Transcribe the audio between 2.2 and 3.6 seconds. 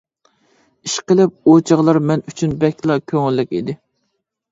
ئۈچۈن بەكلا كۆڭۈللۈك